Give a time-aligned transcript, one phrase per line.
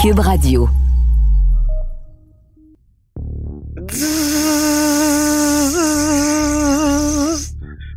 [0.00, 0.66] Cube Radio.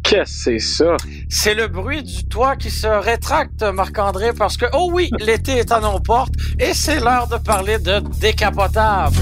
[0.04, 0.98] Qu'est-ce que c'est ça?
[1.30, 5.72] C'est le bruit du toit qui se rétracte, Marc-André, parce que, oh oui, l'été est
[5.72, 9.16] à nos portes et c'est l'heure de parler de décapotable.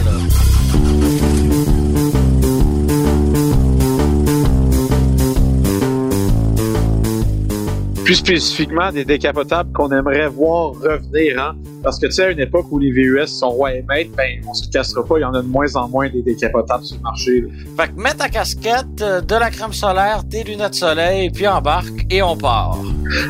[8.03, 11.55] Plus spécifiquement, des décapotables qu'on aimerait voir revenir, hein?
[11.83, 14.41] Parce que, tu sais, à une époque où les VUS sont rois et maîtres, ben,
[14.47, 16.97] on se cassera pas, il y en a de moins en moins des décapotables sur
[16.97, 17.41] le marché.
[17.41, 17.47] là.
[17.85, 21.47] Fait que mets ta casquette, euh, de la crème solaire, tes lunettes de soleil, puis
[21.47, 22.77] embarque et on part.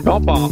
[0.05, 0.49] On part.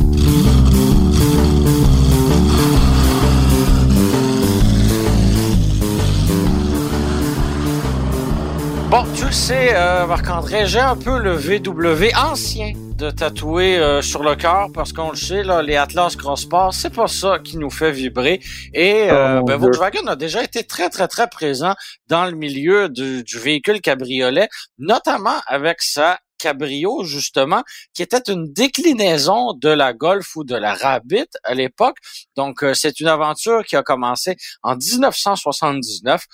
[8.90, 14.02] Bon, tu le sais, euh, Marc-André, j'ai un peu le VW ancien de tatouer euh,
[14.02, 17.40] sur le cœur parce qu'on le sait, là, les Atlas Cross Sport, c'est pas ça
[17.40, 18.42] qui nous fait vibrer.
[18.74, 19.56] Et euh, Oh, mon ben.
[19.56, 21.76] Volkswagen a déjà été très, très, très présent
[22.08, 28.52] dans le milieu du, du véhicule cabriolet, notamment avec sa Cabrio, justement, qui était une
[28.52, 31.98] déclinaison de la Golf ou de la Rabbit à l'époque.
[32.36, 36.26] Donc, euh, c'est une aventure qui a commencé en 1979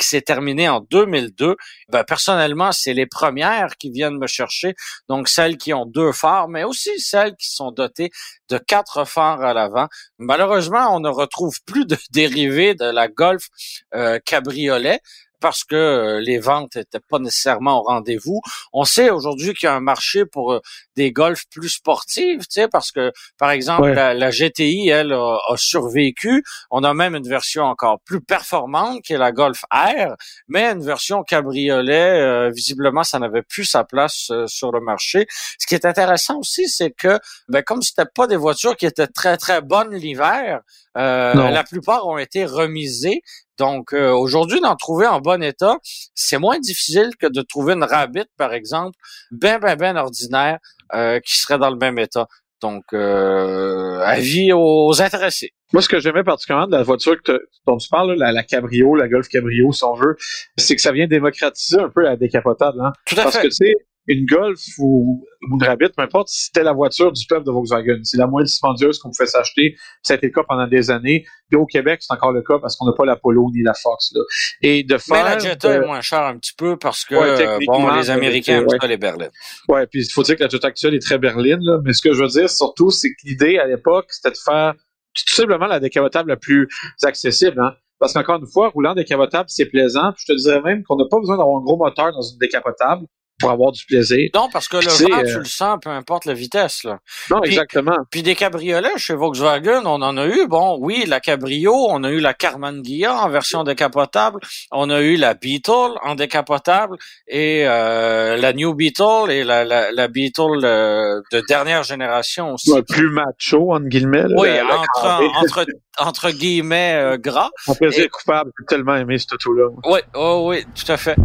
[0.00, 1.56] qui s'est terminée en 2002.
[1.90, 4.74] Ben, personnellement, c'est les premières qui viennent me chercher.
[5.08, 8.10] Donc, celles qui ont deux phares, mais aussi celles qui sont dotées
[8.48, 9.88] de quatre phares à l'avant.
[10.18, 13.48] Malheureusement, on ne retrouve plus de dérivés de la Golf
[13.94, 15.00] euh, cabriolet
[15.40, 18.40] parce que euh, les ventes étaient pas nécessairement au rendez-vous.
[18.72, 20.60] On sait aujourd'hui qu'il y a un marché pour euh,
[20.96, 23.94] des golfs plus sportives, tu sais, parce que, par exemple, Ouais.
[23.94, 26.44] la, la GTI, elle, a, a survécu.
[26.70, 30.14] On a même une version encore plus performante qui est la Golf R,
[30.48, 35.26] mais une version cabriolet, euh, visiblement, ça n'avait plus sa place euh, sur le marché.
[35.58, 37.18] Ce qui est intéressant aussi, c'est que,
[37.48, 40.60] ben, comme c'était pas des voitures qui étaient très, très bonnes l'hiver,
[40.96, 43.22] euh, la plupart ont été remisées.
[43.60, 45.76] Donc, euh, aujourd'hui, d'en trouver en bon état,
[46.14, 48.96] c'est moins difficile que de trouver une Rabbit, par exemple,
[49.30, 50.58] ben, ben, ben ordinaire,
[50.94, 52.26] euh, qui serait dans le même état.
[52.62, 55.50] Donc, euh, avis aux intéressés.
[55.74, 58.32] Moi, ce que j'aimais particulièrement de la voiture que te- dont tu parles, là, la,
[58.32, 60.16] la Cabrio, la Golf Cabrio, si on veut,
[60.56, 62.80] c'est que ça vient démocratiser un peu la décapotable.
[62.80, 62.92] Hein?
[63.06, 63.42] Tout à Parce fait.
[63.42, 63.74] que, tu sais,
[64.12, 68.00] une Golf ou, ou une Rabbit, peu importe, c'était la voiture du peuple de Volkswagen.
[68.02, 69.76] C'est la moins dispendieuse qu'on pouvait s'acheter.
[70.02, 71.24] Ça a été le cas pendant des années.
[71.48, 73.74] Puis au Québec, c'est encore le cas parce qu'on n'a pas la Polo ni la
[73.74, 74.12] Fox.
[74.14, 74.22] Là.
[74.62, 75.24] Et de Mais faire...
[75.24, 78.10] la Jetta euh, est moins chère un petit peu parce que, Ouais, euh, bon, les
[78.10, 78.88] Américains aiment ouais.
[78.88, 79.30] les berlines.
[79.68, 81.78] Ouais, puis il faut dire que la Toyota actuelle est très berline, là.
[81.84, 84.74] Mais ce que je veux dire, surtout, c'est que l'idée à l'époque, c'était de faire
[85.14, 86.68] tout simplement la décapotable la plus
[87.02, 87.74] accessible, hein.
[88.00, 90.12] Parce qu'encore une fois, roulant décapotable, c'est plaisant.
[90.12, 92.38] Puis je te dirais même qu'on n'a pas besoin d'avoir un gros moteur dans une
[92.38, 93.06] décapotable
[93.40, 94.28] pour avoir du plaisir.
[94.34, 96.98] Non, parce que le Puis vent, euh, tu le sens, peu importe la vitesse, là.
[97.30, 97.96] Non, Puis- exactement.
[98.10, 100.46] Puis des cabriolets chez Volkswagen, on en a eu.
[100.46, 104.40] Bon, oui, la Cabrio, on a eu la Carman Ghia en version décapotable,
[104.70, 106.96] on a eu la Beetle en décapotable
[107.28, 112.70] et euh, la New Beetle et la, la, la Beetle euh, de dernière génération aussi.
[112.72, 114.22] Ouais, plus macho, entre guillemets.
[114.28, 115.66] là, oui, la- entre, entre,
[115.98, 117.50] entre guillemets gras.
[117.68, 119.68] Mon plaisir et- coupable, j'ai tellement aimé cette auto-là.
[119.84, 121.16] Oui, oh oui, tout à fait.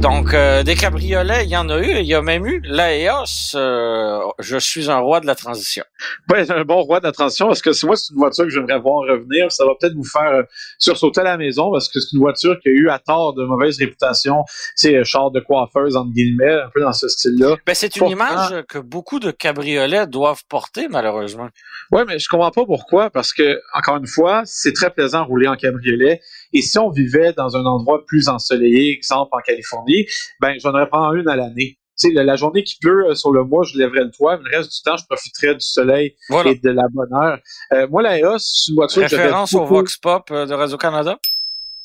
[0.00, 1.98] Donc, euh, des cabriolets, il y en a eu.
[1.98, 3.54] Il y a même eu l'Aeos.
[3.54, 5.84] euh, je suis un roi de la transition.
[6.30, 8.44] Ouais, c'est un bon roi de la transition parce que c'est- moi, c'est une voiture
[8.44, 9.52] que j'aimerais voir revenir.
[9.52, 10.42] Ça va peut-être vous faire euh,
[10.78, 13.44] sursauter à la maison parce que c'est une voiture qui a eu à tort de
[13.44, 14.42] mauvaise réputation.
[14.74, 17.56] C'est char de coiffeuse, entre guillemets, un peu dans ce style-là.
[17.66, 21.48] Ben, c'est une image que beaucoup de cabriolets doivent porter, malheureusement.
[21.92, 25.26] Ouais, mais je comprends pas pourquoi, parce que, encore une fois, c'est très plaisant de
[25.26, 26.20] rouler en cabriolet.
[26.52, 30.06] Et si on vivait dans un endroit plus ensoleillé, exemple en Californie,
[30.40, 31.78] ben, j'en aurais prendre une à l'année.
[31.98, 34.50] Tu sais, la, journée qui pleut euh, sur le mois, je lèverais le toit, mais
[34.50, 36.50] le reste du temps, je profiterais du soleil Voilà.
[36.50, 37.38] et de la bonne heure.
[37.72, 41.18] Euh, moi, la EOS, c'est une voiture Référence au Vox Pop euh, de Radio-Canada?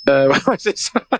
[0.09, 0.91] Euh, ouais, c'est ça.
[1.11, 1.17] A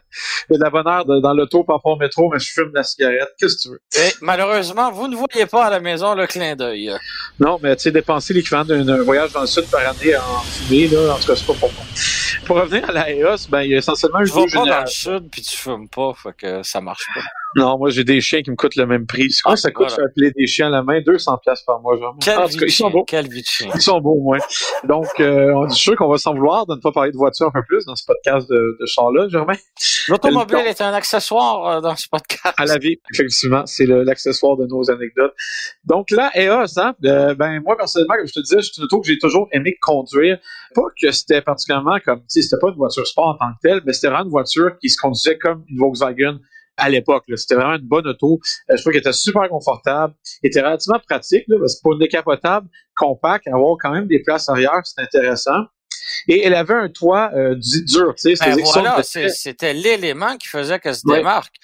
[0.53, 2.84] de la bonne heure de- dans l'auto par rapport au métro, mais je fume la
[2.84, 3.29] cigarette.
[3.40, 3.81] Qu'est-ce que tu veux?
[3.97, 6.91] Et malheureusement, vous ne voyez pas à la maison le clin d'œil.
[7.40, 10.87] Non, mais tu sais, dépenser l'équivalent d'un voyage dans le sud par année en fumée,
[10.87, 11.84] là, en tout cas, c'est pas pour moi.
[12.46, 14.66] Pour revenir à la EOS, ben, il y a essentiellement Je eu vais deux pas
[14.66, 17.22] dans le sud puis tu fumes pas, fait que ça marche pas.
[17.55, 19.31] Non, moi, j'ai des chiens qui me coûtent le même prix.
[19.31, 19.96] C'est quoi Ah, ça coûte voilà.
[19.96, 20.99] faire appeler des chiens à la main?
[21.02, 22.16] 200 pièces par mois, genre.
[22.22, 23.03] Quelle En tout vie cas, de ils sont chien, beaux.
[23.05, 23.69] quelle vie de chien.
[23.73, 24.40] Ils sont beaux, ouais.
[24.84, 27.47] Donc, euh, on est sûr qu'on va s'en vouloir de ne pas parler de voiture
[27.47, 29.53] un peu plus dans ce podcast de, de char-là, Germain.
[30.09, 32.53] L'automobile Le- est un accessoire euh, dans ce podcast.
[32.57, 35.34] À la vie, effectivement, c'est l'accessoire de nos anecdotes.
[35.85, 38.99] Donc là, EOS, hein, euh, ben moi personnellement, comme je te disais, c'est une auto
[39.01, 40.37] que j'ai toujours aimé conduire.
[40.73, 43.67] Pas que c'était particulièrement comme, tu sais, c'était pas une voiture sport en tant que
[43.67, 46.40] telle, mais c'était vraiment une voiture qui se conduisait comme une Volkswagen
[46.77, 47.25] à l'époque.
[47.35, 48.39] C'était vraiment une bonne auto.
[48.69, 50.13] je trouve qu'elle était super confortable,
[50.43, 54.49] était relativement pratique, là, parce que pour une décapotable compacte, avoir quand même des places
[54.49, 55.66] arrière, c'est intéressant.
[56.27, 58.45] Et elle avait un toit euh, dur, tu sais.
[58.45, 61.55] Ben voilà, c'était l'élément qui faisait qu'elle se démarque.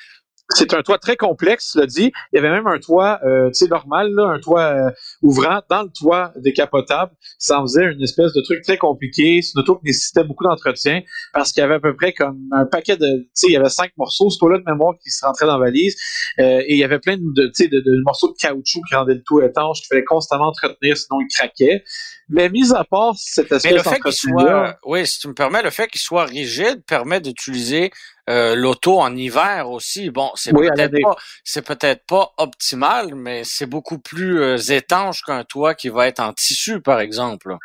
[0.56, 2.12] C'est un toit très complexe, cela dit.
[2.32, 5.62] Il y avait même un toit, euh, tu sais, normal, là, un toit euh, ouvrant
[5.70, 7.12] dans le toit décapotable.
[7.38, 9.42] Ça en faisait une espèce de truc très compliqué.
[9.42, 11.02] C'est une auto qui nécessitait beaucoup d'entretien
[11.34, 13.58] parce qu'il y avait à peu près comme un paquet de, tu sais, il y
[13.58, 15.96] avait cinq morceaux, ce toit-là de mémoire qui se rentrait dans la valise.
[16.40, 18.96] Euh, et il y avait plein de, tu sais, de, de, morceaux de caoutchouc qui
[18.96, 21.84] rendaient le tout étanche, qu'il fallait constamment entretenir, sinon il craquait.
[22.30, 25.34] Mais mis à part cette espèce Mais le fait qu'il soit, oui, si tu me
[25.34, 27.92] permets, le fait qu'il soit rigide permet d'utiliser
[28.30, 30.10] euh, l'auto en hiver aussi.
[30.10, 35.44] Bon, c'est peut-être pas, c'est peut-être pas optimal, mais c'est beaucoup plus euh, étanche qu'un
[35.44, 37.56] toit qui va être en tissu, par exemple.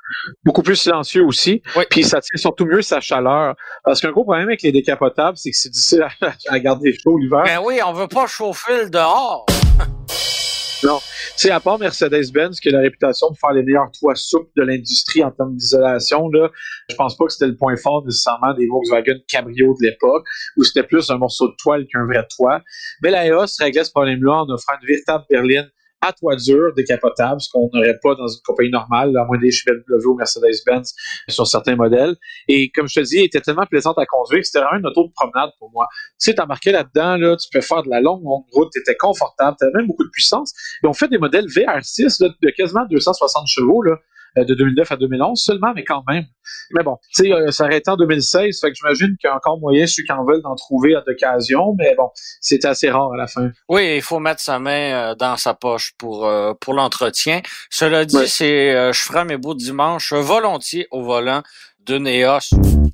[0.44, 1.62] Beaucoup plus silencieux aussi.
[1.90, 3.54] Puis ça tient surtout mieux sa chaleur.
[3.84, 7.18] Parce qu'un gros problème avec les décapotables, c'est que c'est difficile à, à garder chaud
[7.18, 7.42] l'hiver.
[7.44, 9.46] Ben oui, on veut pas chauffer le dehors.
[10.82, 10.98] Non.
[10.98, 14.50] Tu sais, à part Mercedes-Benz, qui a la réputation de faire les meilleurs toits souples
[14.56, 16.50] de l'industrie en termes d'isolation, là,
[16.90, 20.26] je pense pas que c'était le point fort nécessairement des Volkswagen Cabrio de l'époque,
[20.56, 22.62] où c'était plus un morceau de toile qu'un vrai toit.
[23.02, 25.70] Mais la EOS réglait ce problème-là en offrant une véritable berline
[26.06, 30.06] à toiture décapotable, ce qu'on n'aurait pas dans une compagnie normale, à moins des BMW
[30.06, 30.94] ou Mercedes-Benz
[31.28, 32.16] sur certains modèles.
[32.48, 34.86] Et comme je te dis, elle était tellement plaisante à conduire que c'était vraiment une
[34.86, 35.86] auto de promenade pour moi.
[36.20, 39.56] Tu sais, t'embarquais là-dedans, là, tu peux faire de la longue, longue route, t'étais confortable,
[39.58, 40.52] t'avais même beaucoup de puissance.
[40.82, 43.96] Et on fait des modèles VR6 de quasiment 260 chevaux, là,
[44.44, 46.24] de 2009 à 2011 seulement, mais quand même.
[46.72, 49.58] Mais bon, tu sais, euh, ça en 2016, fait que j'imagine qu'il y a encore
[49.58, 52.10] moyen, ceux qui en veulent, d'en trouver à d'occasion, mais bon,
[52.40, 53.50] c'était assez rare à la fin.
[53.68, 56.30] Oui, il faut mettre sa main euh, dans sa poche pour
[56.60, 57.40] pour l'entretien.
[57.70, 61.42] Cela dit, c'est je ferai mes beaux dimanches volontiers au volant
[61.80, 62.85] de Neos.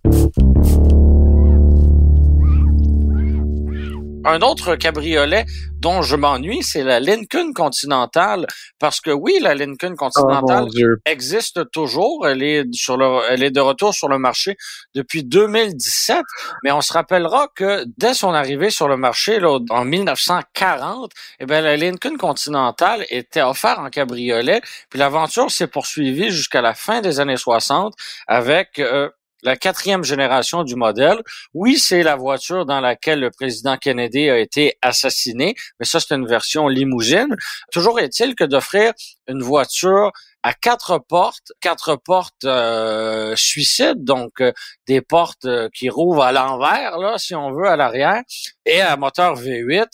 [4.25, 5.47] Un autre cabriolet
[5.81, 8.47] dont je m'ennuie, c'est la Lincoln Continental,
[8.79, 12.29] parce que oui, la Lincoln Continental oh, existe toujours.
[12.29, 14.57] Elle est sur le, elle est de retour sur le marché
[14.95, 16.23] depuis 2017,
[16.63, 21.11] mais on se rappellera que dès son arrivée sur le marché là, en 1940,
[21.41, 26.75] eh bien, la Lincoln Continental était offerte en cabriolet, puis l'aventure s'est poursuivie jusqu'à la
[26.75, 27.95] fin des années 60
[28.29, 29.11] avec euh,
[29.43, 31.23] la quatrième génération du modèle.
[31.55, 36.15] Oui, c'est la voiture dans laquelle le président Kennedy a été assassiné, mais ça, c'est
[36.15, 37.35] une version limousine.
[37.73, 38.93] Toujours est-il que d'offrir
[39.29, 40.13] une voiture
[40.43, 44.53] à quatre portes, quatre portes euh, suicides, donc euh,
[44.87, 48.23] des portes euh, qui rouvrent à l'envers, là, si on veut, à l'arrière,
[48.67, 49.87] et à moteur V8.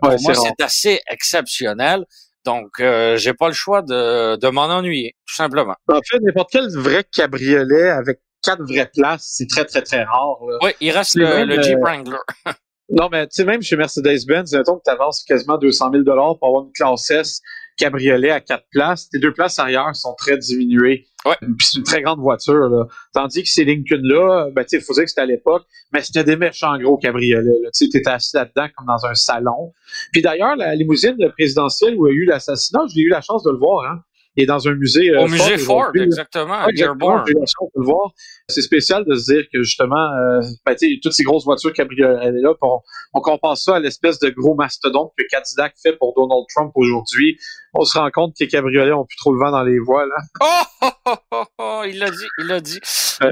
[0.00, 2.04] pour moi, c'est assez exceptionnel.
[2.44, 2.80] Donc,
[3.16, 5.74] j'ai pas le choix de, de m'en ennuyer, tout simplement.
[5.88, 10.38] En fait, n'importe quel vrai cabriolet avec quatre vraies places, c'est très, très, très rare.
[10.62, 12.18] Oui, il reste le, Jeep euh, Wrangler.
[12.90, 16.48] non, mais tu sais, même chez Mercedes-Benz, mettons que tu avances quasiment 200 000 pour
[16.48, 17.40] avoir une classe S
[17.76, 19.08] cabriolet à quatre places.
[19.10, 21.06] Tes deux places arrière sont très diminuées.
[21.24, 21.36] Ouais.
[21.40, 22.68] Puis c'est une très grande voiture.
[22.68, 22.86] Là.
[23.12, 26.36] Tandis que ces Lincoln-là, ben, il faut dire que c'était à l'époque, mais c'était des
[26.36, 27.50] méchants gros cabriolets.
[27.74, 29.72] Tu étais assis là-dedans comme dans un salon.
[30.12, 33.42] Puis d'ailleurs, la limousine présidentielle où il y a eu l'assassinat, j'ai eu la chance
[33.42, 33.90] de le voir.
[33.90, 34.00] Hein
[34.36, 35.10] est dans un musée.
[35.10, 37.24] Euh, Au musée Ford, exactement, à Dearborn.
[37.26, 38.12] le voir.
[38.48, 42.78] C'est spécial de se dire que justement, euh, ben, toutes ces grosses voitures cabriolet-là, on,
[43.14, 47.38] on compare ça à l'espèce de gros mastodonte que Cadillac fait pour Donald Trump aujourd'hui.
[47.78, 50.08] On se rend compte que les cabriolets ont plus trop le vent dans les voiles.
[50.40, 52.80] Oh, oh, oh, oh, il l'a dit, il l'a dit.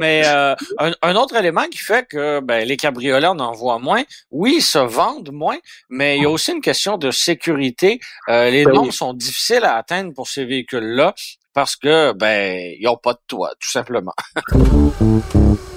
[0.00, 0.54] Mais euh,
[1.02, 4.02] un, autre élément qui fait que ben, les cabriolets, on en voit moins.
[4.30, 8.00] Oui, ils se vendent moins, mais il y a aussi une question de sécurité.
[8.28, 11.14] Euh, les ben normes sont difficiles à atteindre pour ces véhicules-là
[11.54, 14.14] parce que ben ils n'ont pas de toit, tout simplement.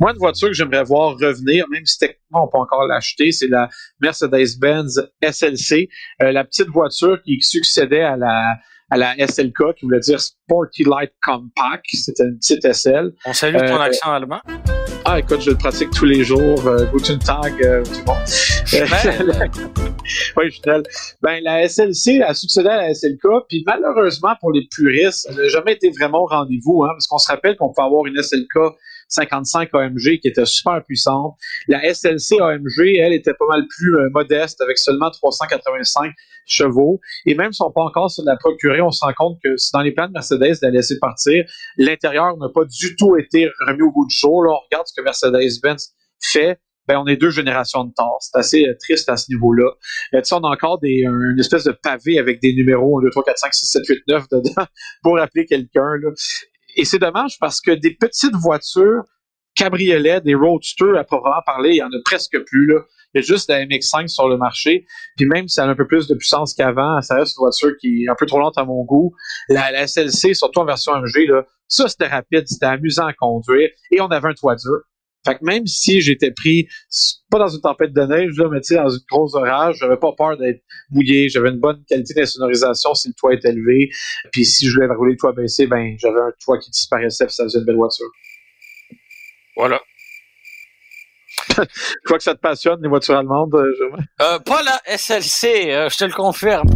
[0.00, 3.48] Moi, une voiture que j'aimerais voir revenir, même si techniquement on peut encore l'acheter, c'est
[3.48, 3.68] la
[4.00, 5.88] Mercedes-Benz SLC,
[6.22, 8.56] euh, la petite voiture qui succédait à la
[8.90, 11.84] à la SLK, qui voulait dire Sporty Light Compact.
[11.92, 13.12] C'était une petite SL.
[13.24, 14.40] On salue ton euh, accent allemand.
[15.04, 16.66] Ah, écoute, je le pratique tous les jours.
[16.66, 18.18] Euh, Guten Tag, euh, tout le monde.
[20.36, 20.62] oui, je suis
[21.22, 25.48] Ben, la SLC a succédé à la SLK, puis malheureusement, pour les puristes, elle n'a
[25.48, 28.74] jamais été vraiment au rendez-vous, hein, parce qu'on se rappelle qu'on peut avoir une SLK
[29.08, 31.36] 55 AMG qui était super puissante.
[31.68, 36.12] La SLC AMG, elle, était pas mal plus euh, modeste avec seulement 385
[36.46, 37.00] chevaux.
[37.24, 39.82] Et même si on pas encore se la procurer, on se rend compte que dans
[39.82, 41.44] les plans de Mercedes de la laisser partir,
[41.76, 44.44] l'intérieur n'a pas du tout été remis au bout du jour.
[44.44, 46.58] Là, on regarde ce que Mercedes-Benz fait
[46.88, 48.16] ben on est deux générations de temps.
[48.20, 49.72] C'est assez euh, triste à ce niveau-là.
[50.14, 53.24] Euh, on a encore des, une espèce de pavé avec des numéros 1, 2, 3,
[53.24, 54.66] 4, 5, 6, 7, 8, 9 dedans
[55.02, 55.94] pour appeler quelqu'un.
[56.76, 59.02] Et c'est dommage parce que des petites voitures,
[59.54, 62.66] cabriolets, des roadsters à proprement parler, il y en a presque plus.
[62.66, 62.80] Là.
[63.14, 64.86] Il y a juste la MX5 sur le marché.
[65.16, 67.70] Puis même si elle a un peu plus de puissance qu'avant, ça reste une voiture
[67.80, 69.14] qui est un peu trop lente à mon goût.
[69.48, 73.70] La, la SLC, surtout en version MG, là, ça c'était rapide, c'était amusant à conduire
[73.90, 74.82] et on avait un toit dur.
[75.26, 76.68] Fait que même si j'étais pris,
[77.30, 80.36] pas dans une tempête de neige, là, mais dans une grosse orage, j'avais pas peur
[80.36, 81.28] d'être mouillé.
[81.28, 83.90] J'avais une bonne qualité d'insonorisation si le toit est élevé.
[84.30, 87.34] Puis si je voulais rouler le toit baissé, ben j'avais un toit qui disparaissait puis
[87.34, 88.06] ça faisait une belle voiture.
[89.56, 89.80] Voilà.
[91.58, 93.72] je vois que ça te passionne, les voitures allemandes, euh,
[94.20, 96.68] euh, Pas la SLC, euh, je te le confirme.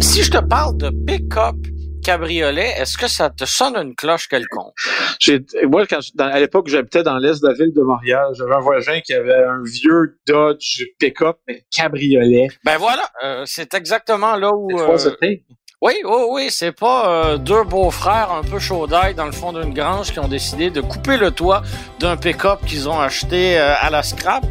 [0.00, 1.56] Si je te parle de pick-up
[2.04, 4.74] cabriolet, est-ce que ça te sonne une cloche quelconque?
[5.68, 8.26] moi, quand à l'époque, j'habitais dans l'est de la ville de Montréal.
[8.36, 12.48] J'avais un voisin qui avait un vieux Dodge pick-up, mais cabriolet.
[12.64, 13.10] Ben voilà,
[13.46, 14.68] c'est exactement là où...
[15.86, 19.74] Oui, oui, oui, c'est pas euh, deux beaux-frères un peu chaud dans le fond d'une
[19.74, 21.60] grange qui ont décidé de couper le toit
[21.98, 24.46] d'un pick-up qu'ils ont acheté euh, à la scrap.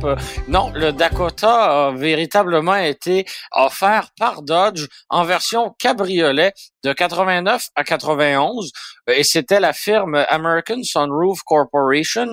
[0.48, 7.84] Non, le Dakota a véritablement été offert par Dodge en version cabriolet de 89 à
[7.84, 8.72] 91
[9.08, 12.28] et c'était la firme American Sunroof Corporation,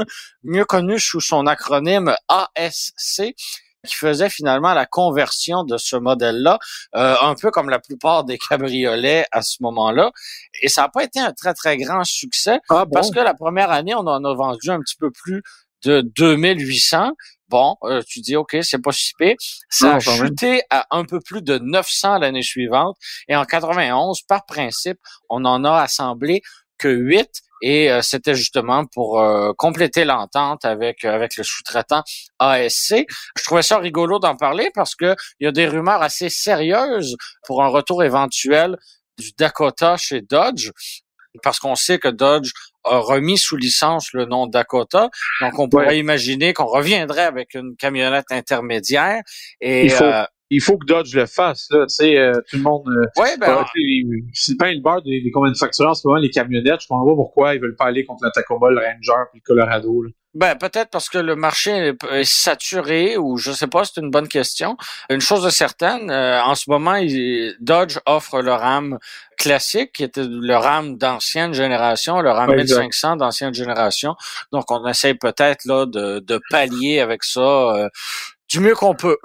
[0.45, 3.35] mieux connue sous son acronyme ASC
[3.87, 6.59] qui faisait finalement la conversion de ce modèle-là,
[6.95, 10.13] euh, un peu comme la plupart des cabriolets à ce moment-là.
[10.63, 13.71] Et ça n'a pas été un très, très grand succès ah parce que la première
[13.71, 15.43] année, on en a vendu un petit peu plus
[15.85, 17.13] de 2800.
[17.49, 19.35] Bon, euh, tu dis, OK, c'est pas si pire.
[19.69, 22.97] Ça a chuté à un peu plus de 900 l'année suivante.
[23.29, 26.43] Et en 91, par principe, on en a assemblé
[26.79, 27.29] que 8
[27.61, 32.03] et euh, c'était justement pour euh, compléter l'entente avec euh, avec le sous-traitant
[32.39, 33.05] ASC.
[33.37, 37.17] Je trouvais ça rigolo d'en parler parce que il y a des rumeurs assez sérieuses
[37.47, 38.77] pour un retour éventuel
[39.19, 40.71] du Dakota chez Dodge
[41.43, 42.51] parce qu'on sait que Dodge
[42.85, 45.11] a remis sous licence le nom Dakota.
[45.41, 49.23] Donc, on pourrait imaginer qu'on reviendrait avec une camionnette intermédiaire.
[49.61, 50.11] Et, il faut
[50.59, 51.69] que Dodge le fasse.
[51.71, 52.89] Là, tu sais, euh, tout le monde.
[52.89, 53.65] Euh, ouais, ben,
[54.33, 56.81] c'est une barre des, des manufacturiers en ce moment, les camionnettes.
[56.83, 59.47] Je comprends pas pourquoi ils veulent pas aller contre la Tacoma, le Ranger puis le
[59.47, 60.03] Colorado.
[60.03, 60.11] Là.
[60.33, 64.29] Ben peut-être parce que le marché est saturé ou je sais pas, c'est une bonne
[64.29, 64.77] question.
[65.09, 67.01] Une chose est certaine, euh, en ce moment,
[67.59, 68.99] Dodge offre le RAM
[69.37, 74.15] classique, qui était le RAM d'ancienne génération, le RAM 1500 d'ancienne génération.
[74.53, 77.89] Donc on essaie peut-être là de, de pallier avec ça
[78.49, 79.19] du mieux qu'on peut.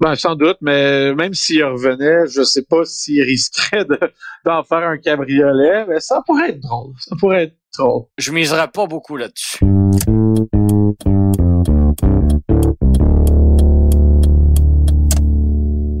[0.00, 3.84] Ben, sans doute, mais même s'il revenait, je sais pas s'il risquerait
[4.44, 6.92] d'en faire un cabriolet, mais ça pourrait être drôle.
[7.00, 8.04] Ça pourrait être drôle.
[8.16, 9.58] Je miserais pas beaucoup là-dessus.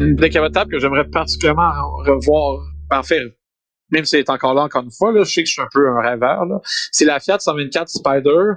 [0.00, 1.72] Une décapotable que j'aimerais particulièrement
[2.06, 2.60] revoir,
[2.92, 3.22] en fait,
[3.90, 5.62] même si elle est encore là encore une fois, là, je sais que je suis
[5.62, 6.44] un peu un rêveur,
[6.92, 8.52] c'est la Fiat 124 Spider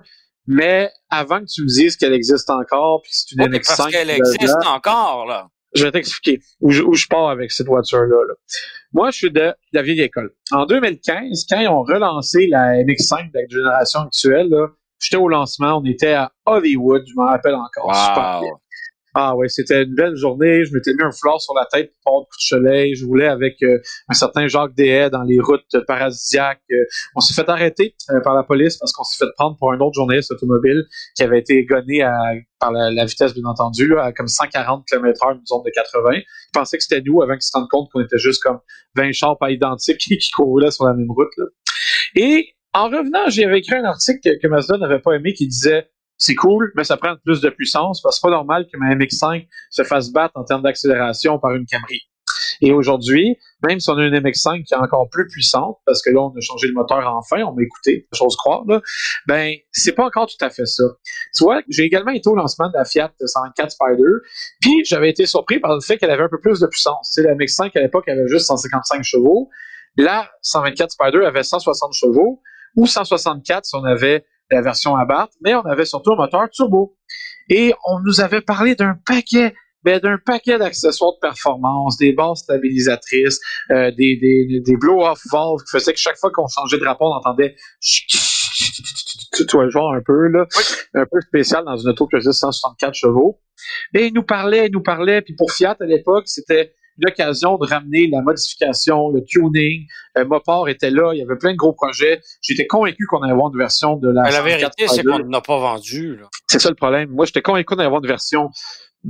[0.47, 3.77] mais avant que tu me dises qu'elle existe encore, puis c'est une okay, MX-5...
[3.77, 5.47] Parce qu'elle existe encore, là.
[5.73, 8.17] Je vais t'expliquer où je, où je pars avec cette voiture-là.
[8.91, 10.33] Moi, je suis de la vieille école.
[10.51, 14.53] En 2015, quand ils ont relancé la MX-5 de la génération actuelle,
[14.99, 17.95] j'étais au lancement, on était à Hollywood, je m'en rappelle encore.
[17.95, 18.51] Super bien.
[19.13, 20.63] Ah ouais, c'était une belle journée.
[20.63, 22.95] Je m'étais mis un fleur sur la tête pour prendre coup de soleil.
[22.95, 26.61] Je voulais avec euh, un certain Jacques Deshaies dans les routes paradisiaques.
[26.71, 29.73] Euh, on s'est fait arrêter euh, par la police parce qu'on s'est fait prendre pour
[29.73, 32.13] un autre journaliste automobile qui avait été gonné à,
[32.59, 36.11] par la, vitesse, bien entendu, là, à comme 140 km h une zone de 80.
[36.13, 38.59] Ils pensaient que c'était nous avant qu'ils se rendent compte qu'on était juste comme
[38.95, 41.31] 20 chars pas identiques qui, qui couraient sur la même route.
[41.35, 41.45] Là.
[42.15, 45.89] Et en revenant, j'ai écrit un article que, que Mazda n'avait pas aimé qui disait
[46.21, 48.93] c'est cool, mais ça prend plus de puissance parce que c'est pas normal que ma
[48.93, 51.99] MX5 se fasse battre en termes d'accélération par une Camry.
[52.61, 56.11] Et aujourd'hui, même si on a une MX5 qui est encore plus puissante, parce que
[56.11, 58.81] là, on a changé le moteur enfin, on m'a écouté, chose croire, là,
[59.25, 60.83] ben, c'est pas encore tout à fait ça.
[61.35, 64.11] Tu vois, j'ai également été au lancement de la Fiat 124 Spider,
[64.61, 67.11] puis j'avais été surpris par le fait qu'elle avait un peu plus de puissance.
[67.15, 69.49] Tu la MX5 à l'époque avait juste 155 chevaux.
[69.97, 72.43] La 124 Spider avait 160 chevaux,
[72.75, 76.95] ou 164 si on avait la version Abarth, mais on avait surtout un moteur turbo.
[77.49, 79.53] Et on nous avait parlé d'un paquet
[79.83, 83.39] ben, d'un paquet d'accessoires de performance, des bases stabilisatrices,
[83.71, 87.09] euh, des, des, des blow-off valves qui faisaient que chaque fois qu'on changeait de rapport,
[87.09, 87.55] on entendait
[89.33, 90.45] tu vois, genre un peu, là,
[90.93, 93.39] un peu spécial dans une auto qui faisait 164 chevaux.
[93.93, 97.67] Et il nous parlait, il nous parlait, puis pour Fiat à l'époque, c'était l'occasion de
[97.67, 99.85] ramener la modification, le tuning.
[100.17, 102.21] Euh, Mopar était là, il y avait plein de gros projets.
[102.41, 104.23] J'étais convaincu qu'on allait avoir une version de la.
[104.23, 106.19] Mais la vérité, c'est qu'on n'a pas vendu.
[106.47, 107.09] C'est ça le problème.
[107.09, 108.49] Moi, j'étais convaincu qu'on allait avoir une version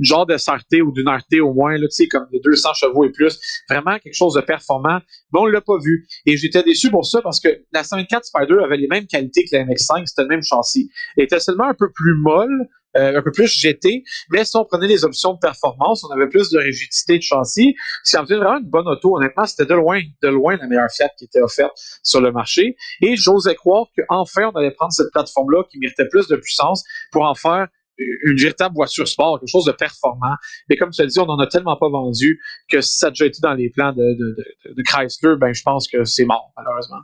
[0.00, 3.38] genre de SRT ou d'une RT au moins, là, comme de 200 chevaux et plus.
[3.68, 5.00] Vraiment quelque chose de performant.
[5.32, 6.06] Mais on l'a pas vu.
[6.26, 9.56] Et j'étais déçu pour ça parce que la 124 Spider avait les mêmes qualités que
[9.56, 10.90] la MX5, c'était le même châssis.
[11.16, 14.64] Elle était seulement un peu plus molle, euh, un peu plus jeté, mais si on
[14.64, 17.74] prenait les options de performance, on avait plus de rigidité de châssis.
[18.04, 19.16] C'est vraiment une bonne auto.
[19.16, 21.72] Honnêtement, c'était de loin, de loin la meilleure Fiat qui était offerte
[22.02, 22.76] sur le marché.
[23.00, 27.22] Et j'osais croire qu'enfin, on allait prendre cette plateforme-là qui méritait plus de puissance pour
[27.22, 27.68] en faire
[27.98, 30.34] une véritable voiture sport, quelque chose de performant.
[30.68, 33.10] Mais comme tu as dit, on n'en a tellement pas vendu que si ça a
[33.10, 34.16] déjà été dans les plans de,
[34.64, 37.00] de Chrysler, ben je pense que c'est mort, malheureusement.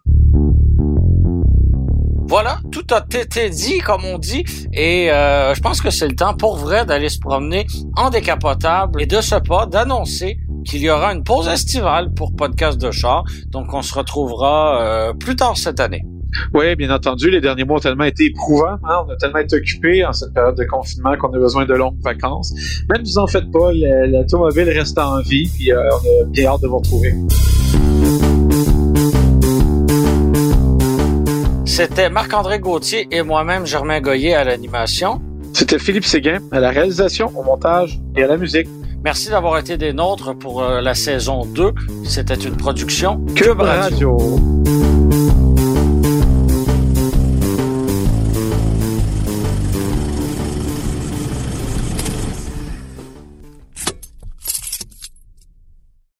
[2.28, 4.44] Voilà, tout a été dit, comme on dit,
[4.74, 7.66] et euh, je pense que c'est le temps pour vrai d'aller se promener
[7.96, 12.78] en décapotable et de ce pas d'annoncer qu'il y aura une pause estivale pour Podcast
[12.78, 13.24] de char.
[13.46, 16.02] Donc, on se retrouvera euh, plus tard cette année.
[16.52, 19.04] Oui, bien entendu, les derniers mois ont tellement été éprouvants, hein?
[19.06, 22.02] on a tellement été occupés en cette période de confinement qu'on a besoin de longues
[22.02, 22.52] vacances.
[22.90, 26.50] Mais ne vous en faites pas, l'automobile reste en vie, puis euh, on a bien
[26.50, 27.14] hâte de vous retrouver.
[31.78, 35.22] C'était Marc-André Gauthier et moi-même, Germain Goyer à l'animation.
[35.52, 38.66] C'était Philippe Séguin à la réalisation, au montage et à la musique.
[39.04, 41.70] Merci d'avoir été des nôtres pour euh, la saison 2.
[42.04, 44.16] C'était une production Cube Radio.
[44.18, 45.27] Radio.